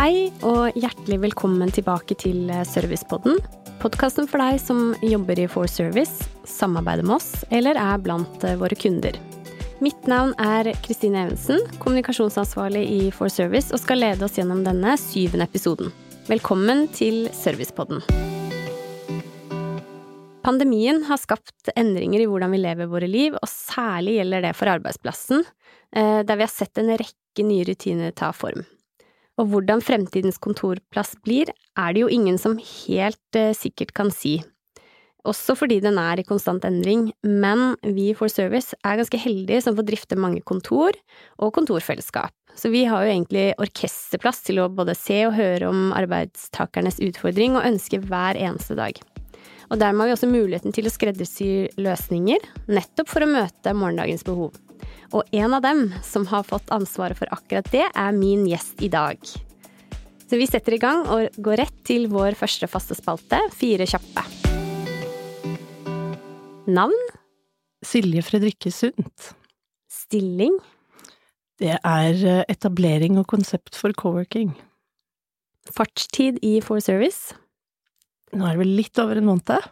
[0.00, 3.34] Hei og hjertelig velkommen tilbake til Servicepodden.
[3.82, 8.78] Podkasten for deg som jobber i For Service, samarbeider med oss eller er blant våre
[8.80, 9.18] kunder.
[9.84, 14.96] Mitt navn er Kristine Evensen, kommunikasjonsansvarlig i For Service, og skal lede oss gjennom denne
[14.96, 15.92] syvende episoden.
[16.32, 18.00] Velkommen til Servicepodden.
[20.48, 24.72] Pandemien har skapt endringer i hvordan vi lever våre liv, og særlig gjelder det for
[24.78, 25.44] arbeidsplassen,
[25.92, 28.64] eh, der vi har sett en rekke nye rutiner ta form.
[29.40, 34.40] Og hvordan fremtidens kontorplass blir, er det jo ingen som helt eh, sikkert kan si.
[35.28, 39.76] Også fordi den er i konstant endring, men vi for Service er ganske heldige som
[39.76, 40.96] får drifte mange kontor
[41.40, 42.32] og kontorfellesskap.
[42.56, 47.56] Så vi har jo egentlig orkesterplass til å både se og høre om arbeidstakernes utfordring
[47.58, 48.96] og ønske hver eneste dag.
[49.70, 54.26] Og dermed har vi også muligheten til å skreddersy løsninger, nettopp for å møte morgendagens
[54.26, 54.56] behov.
[55.10, 58.90] Og en av dem som har fått ansvaret for akkurat det, er min gjest i
[58.92, 59.18] dag.
[60.30, 64.22] Så vi setter i gang og går rett til vår første faste spalte, Fire kjappe.
[66.70, 66.94] Navn?
[67.82, 69.32] Silje Fredrikke Sundt.
[69.90, 70.54] Stilling?
[71.58, 74.52] Det er eh, etablering og konsept for co-working.
[75.74, 77.34] Fartstid i For Service?
[78.30, 79.70] Nå er det vel litt over en måned?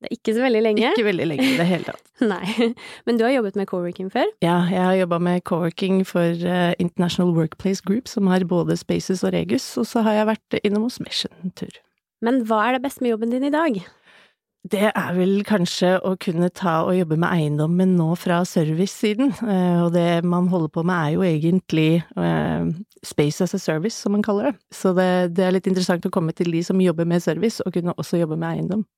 [0.00, 0.90] Det er ikke så veldig lenge.
[0.96, 2.06] Ikke veldig lenge i det hele tatt.
[2.32, 2.70] Nei.
[3.04, 4.30] Men du har jobbet med co-working før?
[4.40, 9.20] Ja, jeg har jobba med co-working for uh, International Workplace Group, som har både Spaces
[9.28, 11.76] og Regus, og så har jeg vært innom hos Mesh en tur.
[12.24, 13.76] Men hva er det beste med jobben din i dag?
[14.72, 19.34] Det er vel kanskje å kunne ta og jobbe med eiendommen nå fra service-siden.
[19.44, 22.72] Uh, og det man holder på med er jo egentlig uh,
[23.04, 24.58] space as a service, som man kaller det.
[24.72, 27.76] Så det, det er litt interessant å komme til de som jobber med service, og
[27.76, 28.88] kunne også jobbe med eiendom.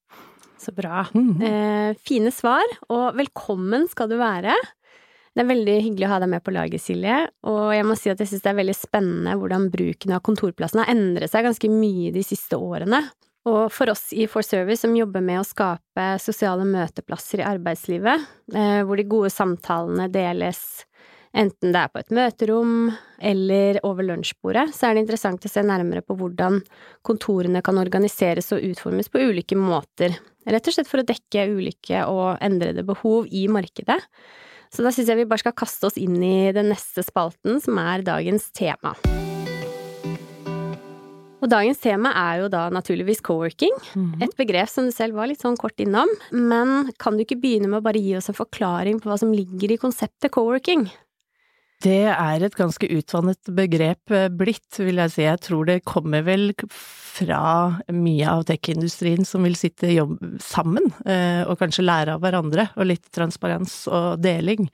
[0.63, 1.03] Så bra.
[1.15, 1.43] Mm.
[1.43, 4.55] Eh, fine svar, og velkommen skal du være.
[5.33, 7.17] Det er veldig hyggelig å ha deg med på laget, Silje,
[7.49, 10.83] og jeg må si at jeg synes det er veldig spennende hvordan bruken av kontorplassen
[10.83, 13.01] har endret seg ganske mye de siste årene.
[13.49, 18.28] Og for oss i For Service som jobber med å skape sosiale møteplasser i arbeidslivet,
[18.55, 20.62] eh, hvor de gode samtalene deles
[21.33, 22.75] enten det er på et møterom
[23.19, 26.61] eller over lunsjbordet, så er det interessant å se nærmere på hvordan
[27.06, 32.04] kontorene kan organiseres og utformes på ulike måter, rett og slett for å dekke ulike
[32.10, 34.00] og endrede behov i markedet.
[34.72, 37.76] Så da syns jeg vi bare skal kaste oss inn i den neste spalten, som
[37.82, 38.94] er dagens tema.
[41.42, 44.22] Og dagens tema er jo da naturligvis co-working, -hmm.
[44.22, 47.69] et begrep som du selv var litt sånn kort innom, men kan du ikke begynne
[47.69, 50.88] med å bare gi oss en forklaring på hva som ligger i konseptet co-working?
[51.82, 55.22] Det er et ganske utvannet begrep eh, blitt, vil jeg si.
[55.25, 57.41] Jeg tror det kommer vel fra
[57.91, 62.87] mye av tech-industrien som vil sitte jobb sammen, eh, og kanskje lære av hverandre, og
[62.87, 64.71] litt transparens og deling.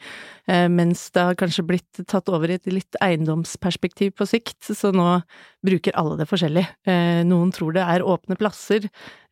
[0.50, 4.92] Eh, mens det har kanskje blitt tatt over i et litt eiendomsperspektiv på sikt, så
[4.92, 5.22] nå
[5.64, 6.66] bruker alle det forskjellig.
[7.26, 8.84] Noen tror det er åpne plasser,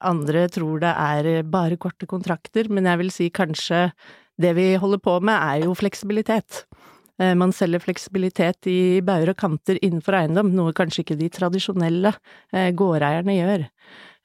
[0.05, 3.91] andre tror det er bare korte kontrakter, men jeg vil si kanskje
[4.43, 6.65] det vi holder på med er jo fleksibilitet.
[7.21, 12.13] Eh, man selger fleksibilitet i bauger og kanter innenfor eiendom, noe kanskje ikke de tradisjonelle
[12.53, 13.67] eh, gårdeierne gjør.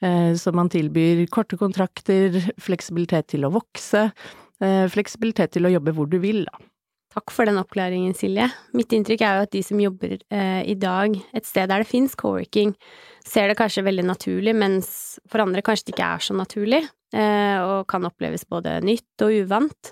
[0.01, 4.09] Eh, så man tilbyr korte kontrakter, fleksibilitet til å vokse,
[4.61, 6.59] fleksibilitet til å jobbe hvor du vil, da.
[7.11, 8.45] Takk for den oppklaringen, Silje.
[8.77, 11.89] Mitt inntrykk er jo at de som jobber eh, i dag et sted der det
[11.89, 12.71] fins co-working,
[13.27, 14.91] ser det kanskje veldig naturlig, mens
[15.27, 16.81] for andre kanskje det ikke er så naturlig,
[17.11, 19.91] eh, og kan oppleves både nytt og uvant.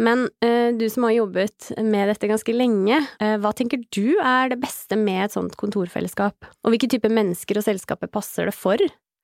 [0.00, 4.52] Men eh, du som har jobbet med dette ganske lenge, eh, hva tenker du er
[4.52, 6.48] det beste med et sånt kontorfellesskap?
[6.64, 8.80] Og hvilke typer mennesker og selskaper passer det for?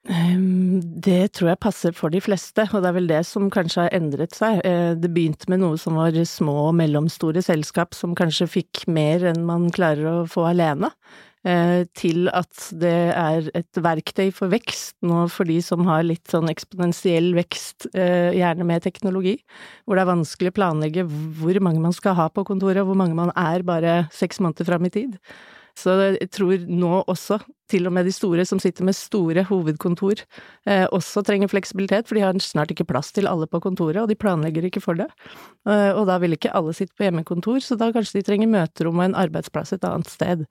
[0.06, 3.97] Det tror jeg passer for de fleste, og det er vel det som kanskje har
[3.97, 4.60] endret seg.
[4.69, 9.25] Eh, det begynte med noe som var små og mellomstore selskap som kanskje fikk mer
[9.32, 10.92] enn man klarer å få alene.
[11.47, 16.27] Eh, til at det er et verktøy for vekst nå for de som har litt
[16.33, 19.37] sånn eksponentiell vekst, eh, gjerne med teknologi,
[19.87, 22.99] hvor det er vanskelig å planlegge hvor mange man skal ha på kontoret, og hvor
[22.99, 25.21] mange man er bare seks måneder fram i tid.
[25.77, 27.39] Så jeg tror nå også,
[27.69, 30.23] til og med de store som sitter med store hovedkontor,
[30.71, 34.09] eh, også trenger fleksibilitet, for de har snart ikke plass til alle på kontoret, og
[34.09, 35.09] de planlegger ikke for det.
[35.69, 39.03] Eh, og da vil ikke alle sitte på hjemmekontor, så da kanskje de trenger møterom
[39.03, 40.47] og en arbeidsplass et annet sted.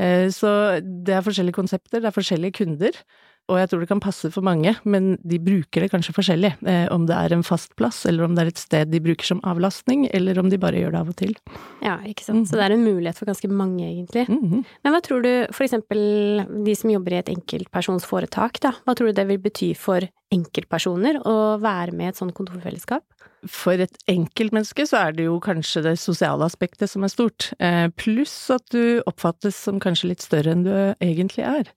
[0.00, 3.02] Eh, så det er forskjellige konsepter, det er forskjellige kunder.
[3.50, 6.52] Og jeg tror det kan passe for mange, men de bruker det kanskje forskjellig.
[6.68, 9.26] Eh, om det er en fast plass, eller om det er et sted de bruker
[9.26, 11.34] som avlastning, eller om de bare gjør det av og til.
[11.82, 12.44] Ja, ikke sant.
[12.44, 12.48] Mm.
[12.48, 14.28] Så det er en mulighet for ganske mange, egentlig.
[14.28, 14.64] Mm -hmm.
[14.84, 19.06] Men hva tror du, for eksempel de som jobber i et enkeltpersonsforetak, da, hva tror
[19.06, 20.00] du det vil bety for
[20.32, 23.04] enkeltpersoner å være med i et sånt kontorfellesskap?
[23.50, 27.88] For et enkeltmenneske så er det jo kanskje det sosiale aspektet som er stort, eh,
[27.98, 30.70] pluss at du oppfattes som kanskje litt større enn du
[31.02, 31.72] egentlig er.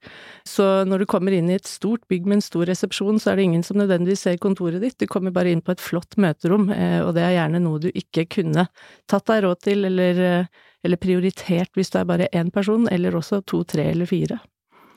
[0.46, 3.38] Så når du kommer inn i et stort bygg med en stor resepsjon, så er
[3.38, 6.70] det ingen som nødvendigvis ser kontoret ditt, du kommer bare inn på et flott møterom,
[6.70, 8.68] eh, og det er gjerne noe du ikke kunne
[9.10, 10.46] tatt deg råd til eller, eh,
[10.86, 14.38] eller prioritert hvis du er bare én person, eller også to, tre eller fire.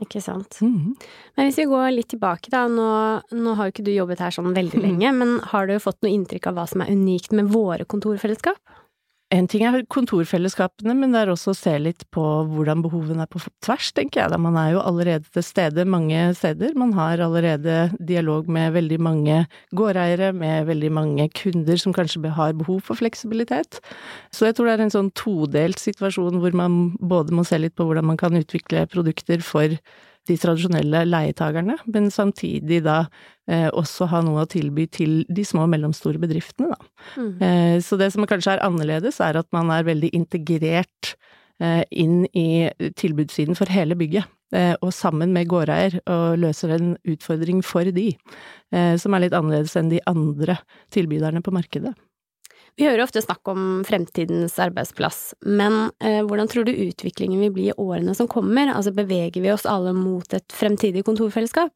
[0.05, 0.61] Ikke sant.
[0.63, 0.95] Mm.
[1.37, 2.67] Men hvis vi går litt tilbake, da.
[2.71, 2.89] Nå,
[3.35, 6.13] nå har jo ikke du jobbet her sånn veldig lenge, men har du fått noe
[6.15, 8.61] inntrykk av hva som er unikt med våre kontorfellesskap?
[9.29, 13.29] En ting er kontorfellesskapene, men det er også å se litt på hvordan behovene er
[13.29, 14.33] på tvers, tenker jeg.
[14.33, 16.73] Da man er jo allerede til stede mange steder.
[16.81, 19.43] Man har allerede dialog med veldig mange
[19.77, 23.83] gårdeiere, med veldig mange kunder som kanskje har behov for fleksibilitet.
[24.33, 27.77] Så jeg tror det er en sånn todelt situasjon hvor man både må se litt
[27.77, 29.77] på hvordan man kan utvikle produkter for
[30.29, 33.03] de tradisjonelle leietagerne, men samtidig da
[33.49, 36.89] også ha noe å tilby til de små og mellomstore bedriftene, da.
[37.17, 37.31] Mm.
[37.41, 41.15] Eh, så det som kanskje er annerledes, er at man er veldig integrert
[41.63, 42.69] eh, inn i
[43.01, 48.11] tilbudssiden for hele bygget, eh, og sammen med gårdeier, og løser en utfordring for de,
[48.75, 50.61] eh, som er litt annerledes enn de andre
[50.95, 51.95] tilbyderne på markedet.
[52.79, 57.71] Vi hører ofte snakk om fremtidens arbeidsplass, men eh, hvordan tror du utviklingen vil bli
[57.73, 58.71] i årene som kommer?
[58.71, 61.73] Altså beveger vi oss alle mot et fremtidig kontorfellesskap?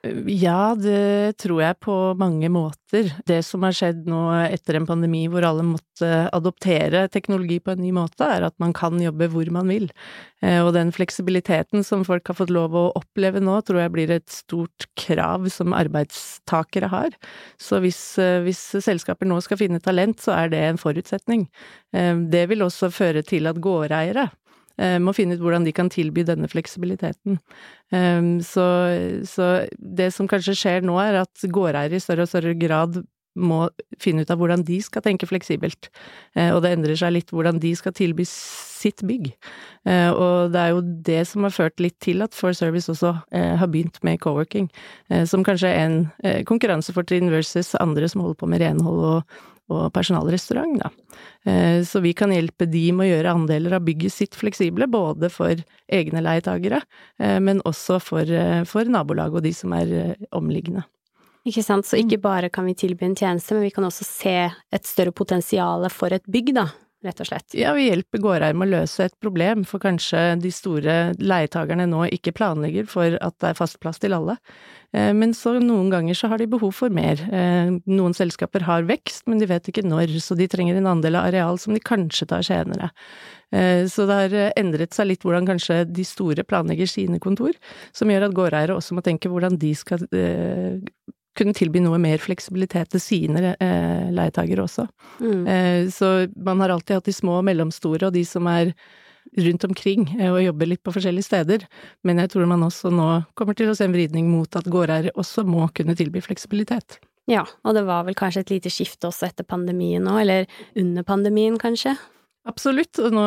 [0.00, 3.10] Ja, det tror jeg på mange måter.
[3.28, 7.82] Det som har skjedd nå etter en pandemi hvor alle måtte adoptere teknologi på en
[7.84, 9.90] ny måte, er at man kan jobbe hvor man vil.
[10.40, 14.14] Eh, og den fleksibiliteten som folk har fått lov å oppleve nå, tror jeg blir
[14.16, 17.12] et stort krav som arbeidstakere har.
[17.60, 21.44] Så hvis, eh, hvis selskaper nå skal finne talent, så er det en forutsetning.
[21.92, 24.30] Eh, det vil også føre til at gårdeiere
[25.02, 27.38] må finne ut hvordan de kan tilby denne fleksibiliteten.
[27.92, 28.66] Eh, så,
[29.28, 33.02] så det som kanskje skjer nå, er at gårdeiere i større og større grad
[33.38, 33.68] må
[34.02, 35.88] finne ut av hvordan de skal tenke fleksibelt.
[36.34, 39.30] Eh, og det endrer seg litt hvordan de skal tilby sitt bygg.
[39.84, 43.68] Og det er jo det som har ført litt til at For Service også har
[43.68, 44.66] begynt med co-working,
[45.28, 49.38] som kanskje er en konkurransefortrinn versus andre som holder på med renhold og,
[49.70, 50.90] og personalrestaurant, da.
[51.48, 55.30] Eh, så vi kan hjelpe de med å gjøre andeler av bygget sitt fleksible, både
[55.32, 56.82] for egne leietagere,
[57.18, 60.84] eh, men også for, eh, for nabolag og de som er omliggende.
[61.48, 64.52] Ikke sant, så ikke bare kan vi tilby en tjeneste, men vi kan også se
[64.72, 66.68] et større potensial for et bygg, da
[67.04, 67.54] rett og slett?
[67.56, 72.04] Ja, vi hjelper gårdeier med å løse et problem, for kanskje de store leietagerne nå
[72.16, 74.36] ikke planlegger for at det er fast plass til alle.
[74.92, 77.22] Eh, men så noen ganger så har de behov for mer.
[77.32, 81.20] Eh, noen selskaper har vekst, men de vet ikke når, så de trenger en andel
[81.20, 82.90] av areal som de kanskje tar senere.
[83.54, 87.56] Eh, så det har endret seg litt hvordan kanskje de store planlegger sine kontor,
[87.96, 90.04] som gjør at gårdeiere også må tenke hvordan de skal
[91.38, 94.86] kunne tilby noe mer fleksibilitet til sine eh, leietagere også.
[95.22, 95.44] Mm.
[95.46, 98.74] Eh, så man har alltid hatt de små og mellomstore og de som er
[99.38, 101.66] rundt omkring eh, og jobber litt på forskjellige steder,
[102.06, 105.14] men jeg tror man også nå kommer til å se en vridning mot at gårdeiere
[105.14, 106.98] også må kunne tilby fleksibilitet.
[107.30, 110.48] Ja, og det var vel kanskje et lite skifte også etter pandemien nå, eller
[110.78, 111.94] under pandemien kanskje?
[112.48, 113.22] Absolutt, og nå,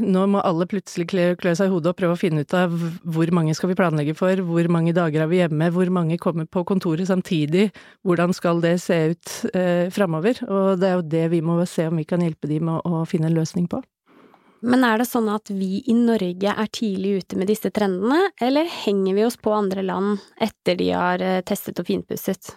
[0.00, 3.28] nå, må alle plutselig klø, seg i hodet og prøve å finne ut av hvor
[3.36, 6.62] mange skal vi planlegge for, hvor mange dager er vi hjemme, hvor mange kommer på
[6.64, 7.66] kontoret samtidig,
[8.08, 10.40] hvordan skal det se ut eh, framover?
[10.48, 13.02] Og det er jo det vi må se om vi kan hjelpe de med å,
[13.02, 13.82] å finne en løsning på.
[14.64, 18.70] Men er det sånn at vi i Norge er tidlig ute med disse trendene, eller
[18.86, 22.54] henger vi oss på andre land etter de har eh, testet og finpusset?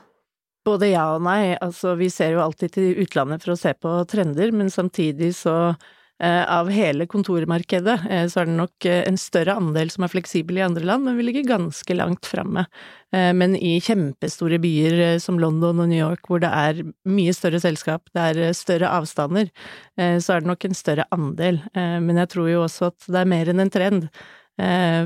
[0.67, 1.57] Både ja og nei.
[1.59, 5.75] Altså, vi ser jo alltid til utlandet for å se på trender, men samtidig så
[6.19, 10.57] av hele kontormarkedet, eh, så er det nok eh, en større andel som er fleksibel
[10.57, 12.65] i andre land, men vi ligger ganske langt framme.
[13.07, 18.09] Men i kjempestore byer som London og New York, hvor det er mye større selskap,
[18.11, 19.47] det er større avstander,
[19.95, 21.61] så er det nok en større andel.
[21.71, 24.09] Men jeg tror jo også at det er mer enn en trend.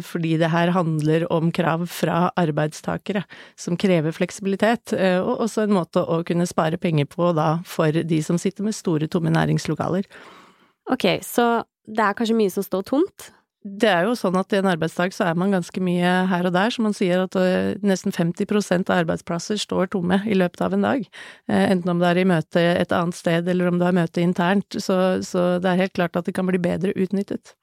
[0.10, 3.22] Fordi det her handler om krav fra arbeidstakere
[3.53, 8.24] som krever fleksibilitet, og også en måte å kunne spare penger på da for de
[8.25, 10.10] som sitter med store, tomme næringslokaler.
[10.91, 13.31] Ok, så det er kanskje mye som står tomt?
[13.62, 16.53] Det er jo sånn at i en arbeidsdag så er man ganske mye her og
[16.55, 20.74] der, så man sier at eh, nesten 50% av arbeidsplasser står tomme i løpet av
[20.74, 21.03] en dag.
[21.45, 24.24] Eh, enten om det er i møte et annet sted, eller om det er møte
[24.24, 24.79] internt.
[24.81, 24.95] Så,
[25.27, 27.53] så det er helt klart at det kan bli bedre utnyttet.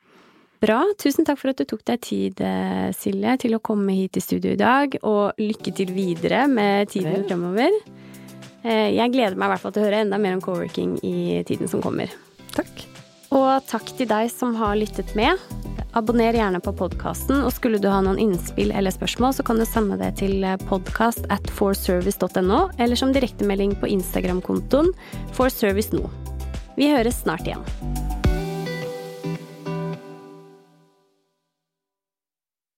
[0.63, 0.79] Bra.
[1.03, 4.23] Tusen takk for at du tok deg tid, eh, Silje, til å komme hit i
[4.23, 7.75] studio i dag, og lykke til videre med tiden fremover.
[8.69, 11.71] Jeg gleder meg i hvert fall til å høre enda mer om co-working i tiden
[11.71, 12.11] som kommer.
[12.55, 12.98] Takk.
[13.35, 15.41] Og takk til deg som har lyttet med.
[15.97, 19.67] Abonner gjerne på podkasten, og skulle du ha noen innspill eller spørsmål, så kan du
[19.69, 24.93] sende det til podkast at forservice.no, eller som direktemelding på Instagram-kontoen
[25.37, 26.13] forserviceno.
[26.79, 28.08] Vi høres snart igjen.